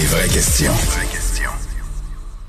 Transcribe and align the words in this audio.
Les 0.00 0.06
vraies 0.06 0.28
questions. 0.28 0.72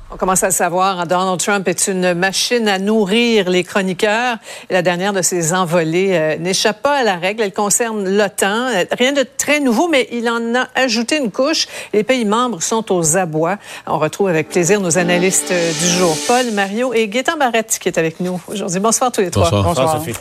On 0.10 0.16
commence 0.16 0.42
à 0.42 0.46
le 0.46 0.54
savoir, 0.54 1.06
Donald 1.06 1.38
Trump 1.38 1.68
est 1.68 1.90
une 1.90 2.14
machine 2.14 2.70
à 2.70 2.80
nourrir 2.80 3.50
les 3.50 3.66
chroniqueurs. 3.66 4.38
Et 4.70 4.74
la 4.74 4.82
dernière 4.82 5.12
de 5.12 5.22
ses 5.22 5.54
envolées 5.54 6.12
euh, 6.14 6.38
n'échappe 6.38 6.82
pas 6.82 7.00
à 7.00 7.04
la 7.04 7.18
règle. 7.18 7.44
Elle 7.44 7.52
concerne 7.52 8.08
l'OTAN. 8.08 8.68
Euh, 8.68 8.86
rien 8.98 9.12
de 9.12 9.26
très 9.38 9.60
nouveau, 9.60 9.90
mais 9.90 10.08
il 10.14 10.30
en 10.30 10.56
a 10.56 10.68
ajouté 10.76 11.18
une 11.18 11.30
couche. 11.30 11.68
Les 11.92 12.06
pays 12.06 12.24
membres 12.24 12.62
sont 12.62 12.90
aux 12.90 13.18
abois. 13.18 13.58
On 13.86 14.00
retrouve 14.00 14.30
avec 14.30 14.48
plaisir 14.48 14.80
nos 14.80 14.98
analystes 14.98 15.52
du 15.52 15.88
jour, 15.90 16.16
Paul, 16.28 16.52
Mario 16.54 16.94
et 16.94 17.10
Gaétan 17.10 17.36
Barrette, 17.36 17.80
qui 17.82 17.90
est 17.90 17.98
avec 17.98 18.22
nous 18.22 18.40
aujourd'hui. 18.48 18.80
Bonsoir 18.80 19.12
tous 19.12 19.22
les 19.22 19.32
trois. 19.32 19.50
Bonsoir, 19.50 19.64
Bonsoir 19.66 19.98
Sophie. 19.98 20.16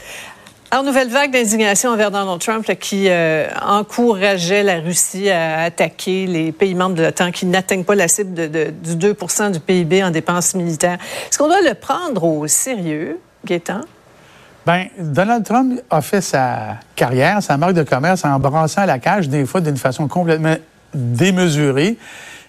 Alors, 0.72 0.84
nouvelle 0.84 1.08
vague 1.08 1.32
d'indignation 1.32 1.90
envers 1.90 2.12
Donald 2.12 2.40
Trump 2.40 2.64
qui 2.78 3.06
euh, 3.08 3.48
encourageait 3.60 4.62
la 4.62 4.78
Russie 4.78 5.28
à 5.28 5.62
attaquer 5.62 6.28
les 6.28 6.52
pays 6.52 6.76
membres 6.76 6.94
de 6.94 7.02
l'OTAN 7.02 7.32
qui 7.32 7.46
n'atteignent 7.46 7.82
pas 7.82 7.96
la 7.96 8.06
cible 8.06 8.34
de, 8.34 8.70
du 8.70 8.94
2 8.94 9.16
du 9.52 9.58
PIB 9.58 10.04
en 10.04 10.12
dépenses 10.12 10.54
militaires. 10.54 10.98
Est-ce 11.28 11.38
qu'on 11.38 11.48
doit 11.48 11.60
le 11.60 11.74
prendre 11.74 12.22
au 12.22 12.46
sérieux, 12.46 13.18
Gaétan? 13.44 13.80
Bien, 14.64 14.86
Donald 14.96 15.44
Trump 15.44 15.80
a 15.90 16.02
fait 16.02 16.20
sa 16.20 16.76
carrière, 16.94 17.42
sa 17.42 17.56
marque 17.56 17.74
de 17.74 17.82
commerce 17.82 18.24
en 18.24 18.38
brassant 18.38 18.86
la 18.86 19.00
cage 19.00 19.28
des 19.28 19.46
fois 19.46 19.60
d'une 19.60 19.76
façon 19.76 20.06
complètement 20.06 20.54
démesurée. 20.94 21.96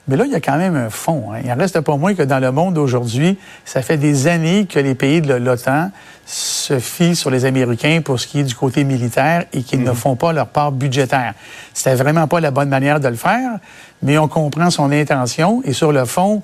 Mais 0.08 0.18
là, 0.18 0.26
il 0.26 0.32
y 0.32 0.36
a 0.36 0.40
quand 0.40 0.58
même 0.58 0.76
un 0.76 0.90
fond. 0.90 1.32
Hein. 1.32 1.40
Il 1.44 1.50
n'en 1.50 1.58
reste 1.58 1.80
pas 1.82 1.96
moins 1.96 2.16
que 2.16 2.24
dans 2.24 2.40
le 2.40 2.52
monde 2.52 2.78
aujourd'hui, 2.78 3.38
ça 3.66 3.82
fait 3.82 3.98
des 3.98 4.28
années 4.28 4.66
que 4.66 4.80
les 4.80 4.96
pays 4.96 5.22
de 5.22 5.34
l'OTAN 5.34 5.92
se 6.26 6.80
fient 6.80 7.16
sur 7.16 7.30
les 7.30 7.46
Américains 7.46 8.02
pour 8.04 8.20
ce 8.20 8.26
qui 8.26 8.40
est 8.40 8.44
du 8.44 8.56
côté 8.56 8.84
militaire 8.84 9.46
et 9.54 9.62
qu'ils 9.64 9.84
ne 9.84 9.90
mhm. 9.90 9.96
font 9.96 10.16
pas 10.16 10.34
leur 10.34 10.48
part 10.48 10.72
budgétaire. 10.72 11.34
C'était 11.74 11.96
vraiment 11.96 12.28
pas 12.28 12.40
la 12.40 12.52
bonne 12.52 12.70
manière 12.70 13.00
de 13.00 13.08
le 13.08 13.16
faire, 13.16 13.60
mais 14.02 14.18
on 14.18 14.28
comprend 14.28 14.70
son 14.70 14.92
intention 14.92 15.62
et 15.66 15.74
sur 15.74 15.92
le 15.92 16.06
fond, 16.06 16.42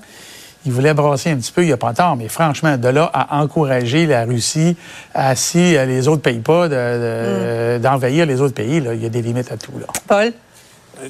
il 0.65 0.71
voulait 0.71 0.93
brasser 0.93 1.31
un 1.31 1.37
petit 1.37 1.51
peu, 1.51 1.63
il 1.63 1.67
n'y 1.67 1.73
a 1.73 1.77
pas 1.77 1.93
tort, 1.93 2.15
mais 2.17 2.27
franchement, 2.27 2.77
de 2.77 2.89
là 2.89 3.09
à 3.13 3.41
encourager 3.41 4.05
la 4.05 4.25
Russie 4.25 4.75
à, 5.13 5.35
si 5.35 5.71
les 5.71 6.07
autres 6.07 6.17
ne 6.17 6.31
payent 6.31 6.39
pas, 6.39 6.67
mhm. 6.67 7.81
d'envahir 7.81 8.25
les 8.25 8.41
autres 8.41 8.55
pays, 8.55 8.77
il 8.77 9.01
y 9.01 9.05
a 9.05 9.09
des 9.09 9.21
limites 9.21 9.51
à 9.51 9.57
tout. 9.57 9.71
Là. 9.79 9.87
Paul? 10.07 10.33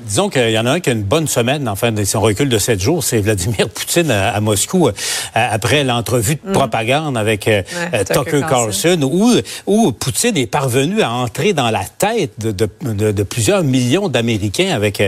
Disons 0.06 0.30
qu'il 0.30 0.52
y 0.52 0.60
en 0.60 0.66
a 0.66 0.72
un 0.72 0.80
qui 0.80 0.90
a 0.90 0.94
une 0.94 1.04
bonne 1.04 1.28
semaine, 1.28 1.68
enfin, 1.68 1.92
de 1.92 2.04
son 2.04 2.22
recul 2.22 2.50
de 2.50 2.58
sept 2.58 2.80
jours, 2.80 3.04
c'est 3.04 3.20
Vladimir 3.20 3.70
Poutine 3.74 4.12
à, 4.12 4.40
Moscou, 4.42 4.88
euh, 4.88 4.92
après 5.34 5.84
l'entrevue 5.84 6.36
de 6.36 6.50
mm. 6.50 6.54
propagande 6.54 7.18
avec 7.18 7.48
euh, 7.48 7.62
euh, 7.94 8.04
Tucker 8.04 8.42
Carlson, 8.48 9.00
où, 9.04 9.34
où 9.66 9.92
Poutine 9.92 10.38
est 10.38 10.48
parvenu 10.48 11.02
à 11.02 11.12
entrer 11.12 11.54
dans 11.54 11.70
la 11.70 11.84
tête 11.84 12.34
de, 12.40 12.52
de, 12.52 13.12
de, 13.12 13.24
plusieurs 13.24 13.64
millions 13.64 14.10
d'Américains 14.10 14.74
avec 14.74 15.02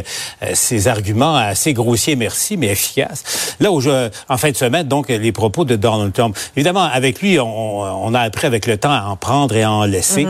ses 0.53 0.87
arguments 0.87 1.35
assez 1.35 1.73
grossiers, 1.73 2.15
merci, 2.15 2.57
mais 2.57 2.67
efficaces. 2.67 3.55
Là, 3.59 3.71
où 3.71 3.81
je, 3.81 4.09
en 4.27 4.37
fin 4.37 4.51
de 4.51 4.57
semaine, 4.57 4.87
donc, 4.87 5.09
les 5.09 5.31
propos 5.31 5.65
de 5.65 5.75
Donald 5.75 6.13
Trump. 6.13 6.37
Évidemment, 6.55 6.83
avec 6.83 7.21
lui, 7.21 7.39
on, 7.39 7.45
on 7.47 8.13
a 8.13 8.21
appris 8.21 8.47
avec 8.47 8.65
le 8.67 8.77
temps 8.77 8.91
à 8.91 9.03
en 9.03 9.15
prendre 9.15 9.55
et 9.55 9.63
à 9.63 9.71
en 9.71 9.85
laisser. 9.85 10.25
Mm 10.25 10.29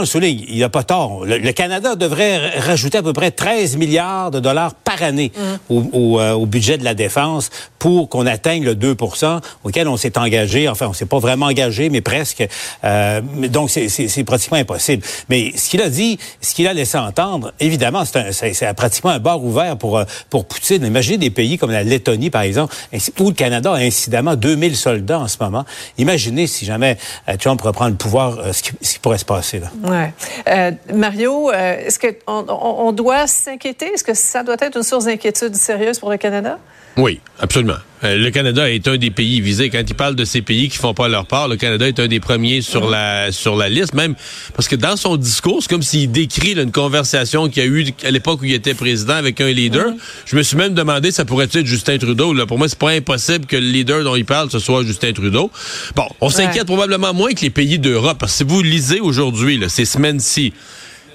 le 0.00 0.06
souligne, 0.06 0.44
il 0.48 0.60
n'a 0.60 0.68
pas 0.68 0.82
tort. 0.82 1.24
Le, 1.24 1.38
le 1.38 1.52
Canada 1.52 1.94
devrait 1.96 2.58
rajouter 2.60 2.98
à 2.98 3.02
peu 3.02 3.12
près 3.12 3.30
13 3.30 3.65
milliards 3.74 4.30
de 4.30 4.40
dollars 4.40 4.74
par 4.74 5.02
année 5.02 5.32
mm. 5.36 5.74
euh, 5.74 6.32
au, 6.32 6.46
budget 6.46 6.78
de 6.78 6.84
la 6.84 6.94
défense 6.94 7.50
pour 7.86 8.08
qu'on 8.08 8.26
atteigne 8.26 8.64
le 8.64 8.74
2% 8.74 9.40
auquel 9.62 9.86
on 9.86 9.96
s'est 9.96 10.18
engagé. 10.18 10.68
Enfin, 10.68 10.88
on 10.88 10.92
s'est 10.92 11.06
pas 11.06 11.20
vraiment 11.20 11.46
engagé, 11.46 11.88
mais 11.88 12.00
presque. 12.00 12.44
Euh, 12.82 13.20
donc, 13.20 13.70
c'est 13.70 14.24
pratiquement 14.24 14.58
impossible. 14.58 15.04
Mais 15.28 15.52
ce 15.56 15.68
qu'il 15.68 15.80
a 15.80 15.88
dit, 15.88 16.18
ce 16.40 16.52
qu'il 16.52 16.66
a 16.66 16.72
laissé 16.72 16.98
entendre, 16.98 17.52
évidemment, 17.60 18.02
c'est 18.04 18.74
pratiquement 18.74 19.12
un 19.12 19.20
bar 19.20 19.40
ouvert 19.40 19.76
pour, 19.76 19.98
euh, 19.98 20.04
pour 20.30 20.46
Poutine. 20.46 20.84
Imaginez 20.84 21.16
des 21.16 21.30
pays 21.30 21.58
comme 21.58 21.70
la 21.70 21.84
Lettonie, 21.84 22.28
par 22.28 22.42
exemple, 22.42 22.74
où 23.20 23.28
le 23.28 23.34
Canada 23.36 23.72
a 23.72 23.76
incidemment 23.76 24.34
2000 24.34 24.76
soldats 24.76 25.20
en 25.20 25.28
ce 25.28 25.36
moment. 25.40 25.64
Imaginez 25.96 26.48
si 26.48 26.64
jamais 26.64 26.98
Trump 27.38 27.62
reprend 27.62 27.86
le 27.86 27.94
pouvoir, 27.94 28.52
ce, 28.52 28.62
qui, 28.62 28.98
pourrait 28.98 29.18
se 29.18 29.24
passer. 29.24 29.60
Là. 29.60 29.70
Ouais. 29.84 30.74
Mario, 30.92 31.52
est-ce 31.52 32.00
qu'on 32.00 32.48
on 32.48 32.90
doit 32.90 33.26
est-ce 33.26 34.02
que 34.02 34.14
ça 34.14 34.42
doit 34.42 34.56
être 34.58 34.76
une 34.76 34.82
source 34.82 35.04
d'inquiétude 35.04 35.54
sérieuse 35.54 36.00
pour 36.00 36.10
le 36.10 36.16
Canada? 36.16 36.58
Oui, 36.96 37.20
absolument. 37.40 37.76
Euh, 38.04 38.16
le 38.16 38.30
Canada 38.30 38.70
est 38.70 38.86
un 38.88 38.96
des 38.96 39.10
pays 39.10 39.40
visés. 39.40 39.70
Quand 39.70 39.82
il 39.86 39.94
parle 39.94 40.14
de 40.16 40.24
ces 40.24 40.42
pays 40.42 40.68
qui 40.68 40.76
font 40.76 40.94
pas 40.94 41.08
leur 41.08 41.26
part, 41.26 41.48
le 41.48 41.56
Canada 41.56 41.88
est 41.88 41.98
un 41.98 42.08
des 42.08 42.20
premiers 42.20 42.60
sur 42.60 42.88
la 42.88 43.32
sur 43.32 43.56
la 43.56 43.68
liste, 43.68 43.94
même 43.94 44.14
parce 44.54 44.68
que 44.68 44.76
dans 44.76 44.96
son 44.96 45.16
discours, 45.16 45.62
c'est 45.62 45.70
comme 45.70 45.82
s'il 45.82 46.10
décrit 46.10 46.52
une 46.52 46.72
conversation 46.72 47.48
qu'il 47.48 47.62
y 47.62 47.66
a 47.66 47.68
eu 47.68 47.86
à 48.04 48.10
l'époque 48.10 48.42
où 48.42 48.44
il 48.44 48.54
était 48.54 48.74
président 48.74 49.14
avec 49.14 49.40
un 49.40 49.50
leader. 49.50 49.92
Je 50.26 50.36
me 50.36 50.42
suis 50.42 50.56
même 50.56 50.74
demandé, 50.74 51.10
ça 51.10 51.24
pourrait 51.24 51.46
être 51.46 51.64
Justin 51.64 51.98
Trudeau. 51.98 52.32
Là. 52.32 52.46
Pour 52.46 52.58
moi, 52.58 52.68
c'est 52.68 52.78
pas 52.78 52.90
impossible 52.90 53.46
que 53.46 53.56
le 53.56 53.66
leader 53.66 54.04
dont 54.04 54.16
il 54.16 54.24
parle, 54.24 54.50
ce 54.50 54.58
soit 54.58 54.84
Justin 54.84 55.12
Trudeau. 55.12 55.50
Bon, 55.94 56.06
on 56.20 56.30
s'inquiète 56.30 56.66
probablement 56.66 57.14
moins 57.14 57.32
que 57.32 57.40
les 57.40 57.50
pays 57.50 57.78
d'Europe, 57.78 58.18
parce 58.18 58.32
que 58.32 58.38
si 58.38 58.44
vous 58.44 58.62
lisez 58.62 59.00
aujourd'hui, 59.00 59.62
ces 59.68 59.84
semaines-ci, 59.84 60.52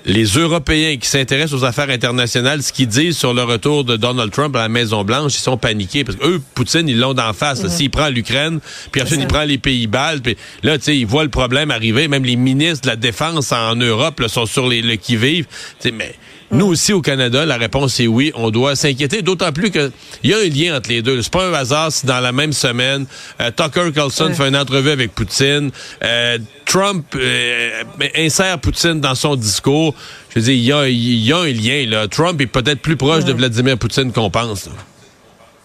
les 0.05 0.25
Européens 0.25 0.97
qui 0.97 1.07
s'intéressent 1.07 1.61
aux 1.61 1.65
affaires 1.65 1.89
internationales, 1.89 2.63
ce 2.63 2.73
qu'ils 2.73 2.87
disent 2.87 3.17
sur 3.17 3.33
le 3.33 3.43
retour 3.43 3.83
de 3.83 3.97
Donald 3.97 4.31
Trump 4.31 4.55
à 4.55 4.59
la 4.59 4.69
Maison-Blanche, 4.69 5.35
ils 5.35 5.41
sont 5.41 5.57
paniqués. 5.57 6.03
Parce 6.03 6.17
que 6.17 6.25
eux, 6.25 6.41
Poutine, 6.55 6.87
ils 6.87 6.99
l'ont 6.99 7.13
d'en 7.13 7.33
face. 7.33 7.63
Mhm. 7.63 7.69
S'il 7.69 7.89
prend 7.89 8.09
l'Ukraine, 8.09 8.59
puis 8.91 9.01
ensuite 9.01 9.19
il 9.21 9.27
prend 9.27 9.43
les 9.43 9.57
Pays-Bas, 9.57 10.13
puis 10.23 10.37
là, 10.63 10.77
tu 10.77 10.85
sais, 10.85 10.97
ils 10.97 11.05
voient 11.05 11.23
le 11.23 11.29
problème 11.29 11.71
arriver. 11.71 12.07
Même 12.07 12.23
les 12.23 12.35
ministres 12.35 12.81
de 12.83 12.87
la 12.87 12.95
Défense 12.95 13.51
en 13.51 13.75
Europe 13.75 14.19
là, 14.19 14.27
sont 14.27 14.45
sur 14.45 14.67
les, 14.67 14.81
le 14.81 14.95
qui-vive. 14.95 15.45
Mais 15.93 16.15
nous 16.51 16.65
aussi, 16.65 16.91
au 16.91 17.01
Canada, 17.01 17.45
la 17.45 17.55
réponse 17.55 17.99
est 18.01 18.07
oui. 18.07 18.33
On 18.35 18.51
doit 18.51 18.75
s'inquiéter, 18.75 19.21
d'autant 19.21 19.53
plus 19.53 19.71
qu'il 19.71 19.91
y 20.23 20.33
a 20.33 20.37
un 20.37 20.49
lien 20.49 20.77
entre 20.77 20.89
les 20.89 21.01
deux. 21.01 21.21
C'est 21.21 21.31
pas 21.31 21.47
un 21.47 21.53
hasard 21.53 21.93
si 21.93 22.05
dans 22.05 22.19
la 22.19 22.33
même 22.33 22.51
semaine, 22.51 23.05
euh, 23.39 23.51
Tucker 23.55 23.89
Carlson 23.95 24.33
fait 24.33 24.49
une 24.49 24.57
entrevue 24.57 24.89
avec 24.89 25.15
Poutine, 25.15 25.71
euh, 26.03 26.37
Trump 26.65 27.05
euh, 27.15 27.83
insère 28.17 28.59
Poutine 28.59 28.99
dans 28.99 29.15
son 29.15 29.37
discours. 29.37 29.90
Je 30.29 30.39
veux 30.39 30.45
dire, 30.45 30.53
il 30.53 30.63
y 30.63 30.71
a, 30.71 30.87
il 30.87 31.25
y 31.25 31.33
a 31.33 31.37
un 31.37 31.51
lien. 31.51 31.85
Là. 31.89 32.07
Trump 32.07 32.39
est 32.41 32.47
peut-être 32.47 32.81
plus 32.81 32.97
proche 32.97 33.25
de 33.25 33.33
Vladimir 33.33 33.77
Poutine 33.77 34.11
qu'on 34.11 34.29
pense. 34.29 34.69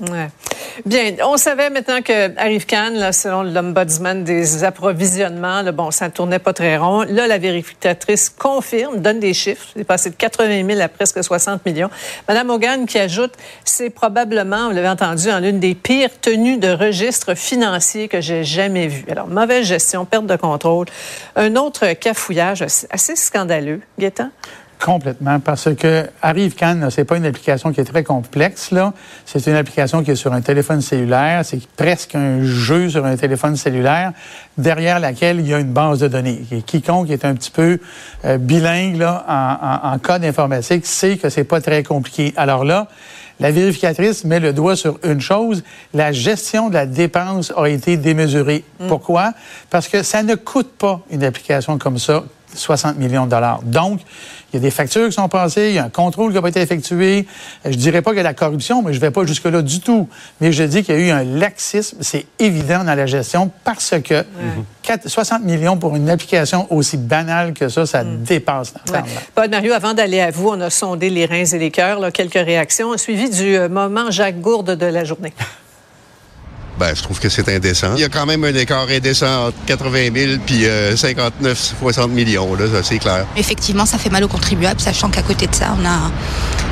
Ouais. 0.00 0.28
Bien, 0.84 1.14
on 1.24 1.38
savait 1.38 1.70
maintenant 1.70 2.02
que 2.02 2.38
arrive 2.38 2.66
Khan, 2.66 3.10
selon 3.12 3.42
l'ombudsman 3.42 4.24
des 4.24 4.62
approvisionnements, 4.62 5.62
là, 5.62 5.72
bon, 5.72 5.90
ça 5.90 6.08
ne 6.08 6.12
tournait 6.12 6.38
pas 6.38 6.52
très 6.52 6.76
rond. 6.76 7.00
Là, 7.08 7.26
la 7.26 7.38
vérificatrice 7.38 8.28
confirme, 8.28 9.00
donne 9.00 9.18
des 9.18 9.32
chiffres. 9.32 9.68
C'est 9.74 9.84
passé 9.84 10.10
de 10.10 10.16
80 10.16 10.66
000 10.66 10.80
à 10.80 10.88
presque 10.88 11.24
60 11.24 11.64
millions. 11.64 11.88
Madame 12.28 12.50
Hogan 12.50 12.84
qui 12.84 12.98
ajoute, 12.98 13.32
c'est 13.64 13.88
probablement, 13.88 14.68
vous 14.68 14.74
l'avez 14.74 14.88
entendu, 14.88 15.30
en 15.30 15.40
l'une 15.40 15.60
des 15.60 15.74
pires 15.74 16.10
tenues 16.20 16.58
de 16.58 16.68
registre 16.68 17.34
financier 17.34 18.08
que 18.08 18.20
j'ai 18.20 18.44
jamais 18.44 18.88
vues. 18.88 19.06
Alors, 19.10 19.28
mauvaise 19.28 19.64
gestion, 19.64 20.04
perte 20.04 20.26
de 20.26 20.36
contrôle. 20.36 20.86
Un 21.36 21.56
autre 21.56 21.94
cafouillage 21.94 22.60
assez 22.62 23.16
scandaleux, 23.16 23.80
Gaétan? 23.98 24.30
Complètement, 24.78 25.40
parce 25.40 25.74
que 25.74 26.06
Arrive 26.20 26.54
Can, 26.54 26.88
c'est 26.90 27.04
pas 27.04 27.16
une 27.16 27.24
application 27.24 27.72
qui 27.72 27.80
est 27.80 27.84
très 27.84 28.04
complexe 28.04 28.70
là. 28.70 28.92
C'est 29.24 29.46
une 29.46 29.56
application 29.56 30.02
qui 30.04 30.10
est 30.10 30.16
sur 30.16 30.32
un 30.32 30.42
téléphone 30.42 30.80
cellulaire. 30.80 31.44
C'est 31.44 31.66
presque 31.76 32.14
un 32.14 32.42
jeu 32.42 32.90
sur 32.90 33.04
un 33.04 33.16
téléphone 33.16 33.56
cellulaire 33.56 34.12
derrière 34.58 35.00
laquelle 35.00 35.40
il 35.40 35.48
y 35.48 35.54
a 35.54 35.58
une 35.58 35.72
base 35.72 36.00
de 36.00 36.08
données. 36.08 36.44
Et 36.52 36.62
quiconque 36.62 37.10
est 37.10 37.24
un 37.24 37.34
petit 37.34 37.50
peu 37.50 37.78
euh, 38.24 38.38
bilingue 38.38 38.96
là, 38.96 39.24
en, 39.26 39.88
en, 39.88 39.94
en 39.94 39.98
code 39.98 40.24
informatique 40.24 40.86
sait 40.86 41.16
que 41.16 41.30
c'est 41.30 41.44
pas 41.44 41.60
très 41.60 41.82
compliqué. 41.82 42.34
Alors 42.36 42.64
là, 42.64 42.88
la 43.40 43.50
vérificatrice 43.50 44.24
met 44.24 44.40
le 44.40 44.52
doigt 44.52 44.76
sur 44.76 44.98
une 45.04 45.20
chose, 45.20 45.62
la 45.92 46.12
gestion 46.12 46.68
de 46.68 46.74
la 46.74 46.86
dépense 46.86 47.52
a 47.56 47.66
été 47.66 47.96
démesurée. 47.96 48.64
Mm. 48.80 48.88
Pourquoi? 48.88 49.32
Parce 49.70 49.88
que 49.88 50.02
ça 50.02 50.22
ne 50.22 50.34
coûte 50.34 50.72
pas 50.78 51.00
une 51.10 51.24
application 51.24 51.78
comme 51.78 51.98
ça 51.98 52.24
60 52.56 52.96
millions 52.96 53.26
de 53.26 53.30
dollars. 53.30 53.60
Donc, 53.62 54.00
il 54.52 54.56
y 54.56 54.58
a 54.58 54.60
des 54.60 54.70
factures 54.70 55.06
qui 55.06 55.12
sont 55.12 55.28
passées, 55.28 55.68
il 55.68 55.74
y 55.74 55.78
a 55.78 55.84
un 55.84 55.88
contrôle 55.88 56.30
qui 56.30 56.36
n'a 56.36 56.42
pas 56.42 56.48
été 56.48 56.60
effectué. 56.60 57.26
Je 57.64 57.76
dirais 57.76 58.00
pas 58.00 58.10
qu'il 58.10 58.18
y 58.18 58.20
a 58.20 58.22
de 58.22 58.28
la 58.28 58.34
corruption, 58.34 58.82
mais 58.82 58.92
je 58.92 59.00
vais 59.00 59.10
pas 59.10 59.24
jusque-là 59.24 59.62
du 59.62 59.80
tout. 59.80 60.08
Mais 60.40 60.52
je 60.52 60.62
dis 60.62 60.82
qu'il 60.82 60.94
y 60.94 60.98
a 60.98 61.00
eu 61.00 61.10
un 61.10 61.24
laxisme, 61.24 61.98
c'est 62.00 62.26
évident 62.38 62.84
dans 62.84 62.94
la 62.94 63.06
gestion, 63.06 63.50
parce 63.64 63.94
que 64.02 64.24
60 65.04 65.42
millions 65.42 65.76
pour 65.76 65.96
une 65.96 66.08
application 66.08 66.66
aussi 66.72 66.96
banale 66.96 67.52
que 67.52 67.68
ça, 67.68 67.86
ça 67.86 68.04
mm. 68.04 68.22
dépasse 68.22 68.74
ouais. 68.92 69.00
Paul 69.34 69.50
Mario, 69.50 69.72
avant 69.72 69.94
d'aller 69.94 70.20
à 70.20 70.30
vous, 70.30 70.48
on 70.48 70.60
a 70.60 70.70
sondé 70.70 71.10
les 71.10 71.26
reins 71.26 71.44
et 71.44 71.58
les 71.58 71.70
cœurs, 71.70 72.12
quelques 72.12 72.34
réactions, 72.34 72.96
suivi 72.96 73.28
du 73.28 73.56
euh, 73.56 73.68
moment 73.68 74.10
Jacques 74.10 74.40
Gourde 74.40 74.76
de 74.76 74.86
la 74.86 75.04
journée. 75.04 75.32
Ben, 76.78 76.94
je 76.94 77.02
trouve 77.02 77.18
que 77.18 77.28
c'est 77.28 77.48
indécent. 77.48 77.94
Il 77.94 78.00
y 78.00 78.04
a 78.04 78.08
quand 78.08 78.26
même 78.26 78.44
un 78.44 78.54
écart 78.54 78.86
indécent 78.88 79.46
entre 79.48 79.56
80 79.66 80.10
000 80.14 80.32
puis 80.44 80.66
59, 80.96 81.52
euh, 81.52 81.54
60 81.80 82.10
millions, 82.10 82.54
là, 82.54 82.66
ça, 82.70 82.82
c'est 82.82 82.98
clair. 82.98 83.26
Effectivement, 83.36 83.86
ça 83.86 83.98
fait 83.98 84.10
mal 84.10 84.24
aux 84.24 84.28
contribuables, 84.28 84.80
sachant 84.80 85.08
qu'à 85.08 85.22
côté 85.22 85.46
de 85.46 85.54
ça, 85.54 85.74
on 85.80 85.84
a 85.86 86.10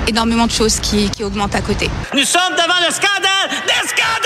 énormément 0.06 0.46
de 0.46 0.52
choses 0.52 0.78
qui, 0.80 1.08
qui 1.10 1.24
augmentent 1.24 1.54
à 1.54 1.62
côté. 1.62 1.88
Nous 2.12 2.24
sommes 2.24 2.52
devant 2.52 2.86
le 2.86 2.92
scandale 2.92 3.48
des 3.66 3.88
scandales! 3.88 4.24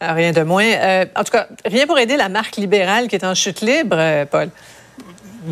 Rien 0.00 0.32
de 0.32 0.42
moins. 0.42 0.64
Euh, 0.64 1.04
en 1.16 1.24
tout 1.24 1.32
cas, 1.32 1.46
rien 1.64 1.86
pour 1.86 1.98
aider 1.98 2.16
la 2.16 2.28
marque 2.28 2.56
libérale 2.56 3.08
qui 3.08 3.16
est 3.16 3.24
en 3.24 3.34
chute 3.34 3.60
libre, 3.60 3.96
euh, 3.98 4.24
Paul. 4.26 4.50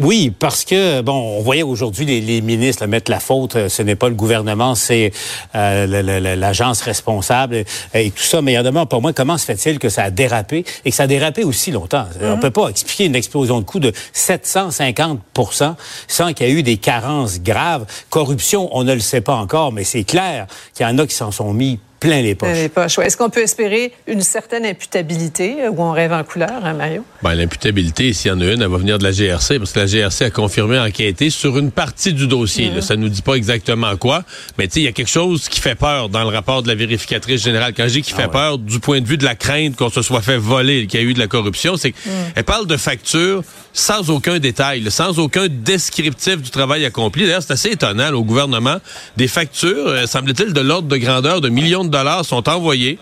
Oui, 0.01 0.33
parce 0.37 0.65
que, 0.65 1.03
bon, 1.03 1.39
on 1.39 1.41
voyait 1.41 1.63
aujourd'hui 1.63 2.21
les, 2.21 2.41
ministres 2.41 2.87
mettre 2.87 3.11
la 3.11 3.21
faute, 3.21 3.57
euh, 3.57 3.69
ce 3.69 3.83
n'est 3.83 3.95
pas 3.95 4.09
le 4.09 4.15
gouvernement, 4.15 4.75
c'est 4.75 5.13
euh, 5.55 6.37
l'agence 6.37 6.81
responsable 6.81 7.65
et, 7.95 8.11
tout 8.11 8.23
ça. 8.23 8.43
Mais 8.43 8.53
il 8.53 8.55
y 8.55 8.59
a 8.59 8.63
demain, 8.63 8.87
pour 8.87 9.03
moi, 9.03 9.13
comment 9.13 9.39
se 9.39 9.45
fait-il 9.45 9.79
que 9.79 9.89
ça 9.89 10.05
a 10.05 10.11
dérapé 10.11 10.65
et 10.85 10.91
que 10.91 10.97
ça 10.97 11.05
a 11.05 11.07
dérapé 11.07 11.45
aussi 11.45 11.71
longtemps? 11.71 12.07
On 12.21 12.25
ne 12.25 12.35
mhm. 12.35 12.41
peut 12.41 12.51
pas 12.51 12.69
expliquer 12.69 13.05
une 13.05 13.15
explosion 13.15 13.61
de 13.61 13.65
coûts 13.65 13.81
de 13.81 13.93
750% 14.15 15.75
sans 16.09 16.33
qu'il 16.33 16.47
y 16.47 16.51
ait 16.51 16.53
eu 16.53 16.63
des 16.63 16.77
carences 16.77 17.41
graves. 17.41 17.87
Corruption, 18.11 18.69
on 18.73 18.85
ne 18.85 18.95
le 18.95 19.01
sait 19.01 19.21
pas 19.21 19.37
encore, 19.37 19.73
mais 19.73 19.85
c'est 19.85 20.05
clair 20.05 20.47
qu'il 20.75 20.87
y 20.87 20.89
en 20.89 20.99
a 20.99 21.07
qui 21.07 21.15
s'en 21.15 21.31
sont 21.31 21.53
mis 21.53 21.79
plein 22.05 22.23
les 22.23 22.35
poches. 22.35 22.99
Est-ce 22.99 23.17
qu'on 23.17 23.31
peut 23.31 23.43
espérer 23.43 23.93
une 24.07 24.21
certaine 24.21 24.67
imputabilité 24.67 25.65
euh, 25.65 25.71
ou 25.71 25.83
on 25.83 25.93
rêve 25.93 26.13
en 26.13 26.23
couleur, 26.23 26.63
hein, 26.63 26.75
Mario? 26.75 27.05
Ben, 27.23 27.35
l'imputabilité, 27.35 28.13
s'il 28.13 28.31
y 28.31 28.35
en 28.35 28.41
a 28.41 28.45
une, 28.45 28.61
elle 28.61 28.69
va 28.69 28.77
venir 28.77 28.99
de 28.99 29.05
la 29.05 29.13
GRC 29.13 29.59
parce 29.59 29.73
que 29.73 29.81
la 29.81 29.87
GRC 29.87 30.25
a 30.27 30.31
confirmé 30.31 30.79
enquêter 30.79 31.31
sur 31.31 31.57
une 31.59 31.71
partie 31.71 32.13
du 32.13 32.27
dossier. 32.27 32.71
Ça 32.83 32.97
ne 32.97 33.03
nous 33.03 33.09
dit 33.09 33.23
pas 33.23 33.35
exactement 33.35 33.97
quoi, 33.97 34.23
mais 34.59 34.67
il 34.67 34.83
y 34.83 34.87
a 34.87 34.93
quelque 34.93 35.11
chose 35.11 35.49
qui 35.49 35.61
fait 35.61 35.75
peur 35.75 36.11
dans 36.11 36.23
le 36.23 36.29
rapport 36.29 36.63
de 36.63 36.69
la 36.69 36.75
vérificatrice 36.75 37.43
générale. 37.43 37.73
Quand 37.75 37.89
je 37.89 37.95
dis 37.95 38.03
qui 38.03 38.13
ah 38.17 38.23
fait 38.23 38.31
peur 38.31 38.59
du 38.59 38.81
point 38.81 39.01
de 39.01 39.07
vue 39.07 39.17
de 39.17 39.25
la 39.25 39.35
crainte 39.35 39.77
qu'on 39.77 39.91
se 39.91 40.03
soit 40.03 40.21
fait 40.21 40.37
voler, 40.37 40.87
qu'il 40.87 41.01
y 41.01 41.03
a 41.03 41.07
eu 41.07 41.15
de 41.15 41.19
la 41.19 41.27
corruption, 41.27 41.77
c'est 41.77 41.93
qu'elle 41.93 42.43
mm. 42.43 42.45
parle 42.45 42.67
de 42.67 42.77
factures 42.77 43.43
sans 43.73 44.11
aucun 44.11 44.39
détail, 44.39 44.89
sans 44.91 45.19
aucun 45.19 45.49
descriptif 45.49 46.41
du 46.41 46.51
travail 46.51 46.85
accompli. 46.85 47.25
D'ailleurs, 47.25 47.43
c'est 47.43 47.53
assez 47.53 47.71
étonnant 47.71 48.13
au 48.13 48.23
gouvernement. 48.23 48.77
Des 49.17 49.27
factures, 49.27 49.89
euh, 49.89 50.07
semble-t-il, 50.07 50.53
de 50.53 50.61
l'ordre 50.61 50.89
de 50.89 50.97
grandeur 50.97 51.41
de 51.41 51.49
millions 51.49 51.85
de 51.85 51.91
dollars 51.95 52.25
sont 52.25 52.49
envoyés. 52.49 52.99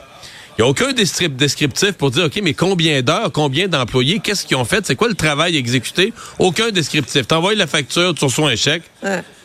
Il 0.59 0.63
n'y 0.63 0.67
a 0.67 0.71
aucun 0.71 0.93
descriptif 0.93 1.93
pour 1.93 2.11
dire, 2.11 2.25
OK, 2.27 2.39
mais 2.43 2.53
combien 2.53 3.01
d'heures, 3.01 3.33
combien 3.33 3.69
d'employés, 3.69 4.21
qu'est-ce 4.21 4.45
qu'ils 4.45 4.59
ont 4.59 4.67
fait, 4.67 4.85
c'est 4.85 4.97
quoi 4.97 5.09
le 5.09 5.15
travail 5.15 5.57
exécuté? 5.57 6.13
Aucun 6.39 6.71
descriptif. 6.71 7.27
T'envoies 7.27 7.55
la 7.55 7.67
facture, 7.67 8.15
tu 8.15 8.25
reçois 8.27 8.51
un 8.51 8.57
chèque. 8.57 8.83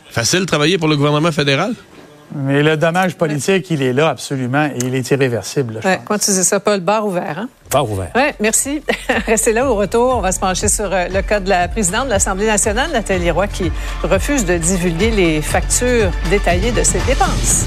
Facile 0.10 0.42
de 0.42 0.46
travailler 0.46 0.78
pour 0.78 0.90
le 0.90 0.98
gouvernement 0.98 1.32
fédéral? 1.32 1.74
Mais 2.36 2.62
le 2.62 2.76
dommage 2.76 3.16
politique, 3.16 3.68
il 3.70 3.82
est 3.82 3.94
là 3.94 4.10
absolument 4.10 4.66
et 4.66 4.80
il 4.86 4.94
est 4.96 5.10
irréversible. 5.12 5.80
Ouais, 5.86 6.02
quand 6.04 6.18
tu 6.18 6.32
dis 6.32 6.44
ça, 6.44 6.60
Paul, 6.60 6.82
bar 6.82 7.06
ouvert. 7.06 7.40
Hein? 7.40 7.50
Bar 7.72 7.90
ouvert. 7.90 8.12
Oui, 8.16 8.24
merci. 8.42 8.82
Restez 9.28 9.54
là 9.54 9.70
au 9.70 9.76
retour. 9.76 10.18
On 10.18 10.20
va 10.22 10.34
se 10.34 10.40
pencher 10.40 10.68
sur 10.68 10.92
euh, 10.92 11.08
le 11.08 11.22
cas 11.22 11.40
de 11.40 11.48
la 11.48 11.70
présidente 11.70 12.06
de 12.06 12.10
l'Assemblée 12.10 12.48
nationale, 12.48 12.92
Nathalie 12.92 13.32
Roy, 13.32 13.48
qui 13.48 13.72
refuse 14.04 14.44
de 14.44 14.58
divulguer 14.58 15.12
les 15.12 15.42
factures 15.42 16.12
détaillées 16.30 16.72
de 16.72 16.84
ses 16.84 17.00
dépenses. 17.08 17.66